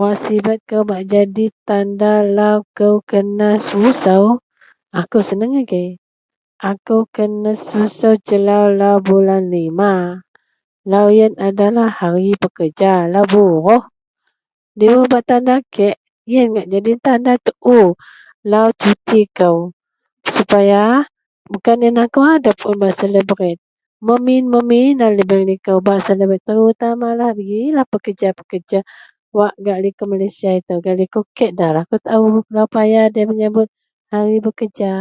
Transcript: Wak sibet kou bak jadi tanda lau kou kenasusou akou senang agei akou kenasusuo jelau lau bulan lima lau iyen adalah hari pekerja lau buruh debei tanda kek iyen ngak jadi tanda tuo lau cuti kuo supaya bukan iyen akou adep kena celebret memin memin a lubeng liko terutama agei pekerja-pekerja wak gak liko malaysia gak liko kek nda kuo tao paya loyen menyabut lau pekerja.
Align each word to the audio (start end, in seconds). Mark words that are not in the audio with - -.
Wak 0.00 0.14
sibet 0.22 0.58
kou 0.68 0.82
bak 0.90 1.02
jadi 1.12 1.46
tanda 1.68 2.12
lau 2.36 2.58
kou 2.78 2.94
kenasusou 3.10 4.24
akou 5.00 5.22
senang 5.28 5.54
agei 5.62 5.88
akou 6.70 7.00
kenasusuo 7.14 8.10
jelau 8.26 8.64
lau 8.80 8.96
bulan 9.06 9.42
lima 9.54 9.92
lau 10.92 11.06
iyen 11.14 11.32
adalah 11.48 11.88
hari 12.00 12.32
pekerja 12.42 12.92
lau 13.12 13.24
buruh 13.32 13.82
debei 14.78 15.22
tanda 15.30 15.54
kek 15.74 15.96
iyen 16.30 16.46
ngak 16.52 16.68
jadi 16.72 16.92
tanda 17.04 17.32
tuo 17.46 17.82
lau 18.52 18.66
cuti 18.80 19.20
kuo 19.36 19.52
supaya 20.34 20.80
bukan 21.52 21.78
iyen 21.84 21.98
akou 22.04 22.24
adep 22.34 22.56
kena 22.64 22.88
celebret 23.00 23.58
memin 24.06 24.44
memin 24.52 24.94
a 25.06 25.12
lubeng 25.16 25.44
liko 25.48 25.74
terutama 26.48 27.06
agei 27.28 27.70
pekerja-pekerja 27.92 28.80
wak 29.38 29.54
gak 29.64 29.80
liko 29.84 30.02
malaysia 30.10 30.50
gak 30.84 30.96
liko 31.00 31.20
kek 31.36 31.50
nda 31.54 31.66
kuo 31.88 31.98
tao 32.02 32.42
paya 32.74 33.02
loyen 33.12 33.28
menyabut 33.30 33.68
lau 34.10 34.26
pekerja. 34.50 34.90